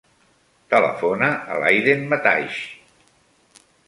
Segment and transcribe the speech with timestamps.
[0.73, 2.57] Telefona a l'Aiden Mataix.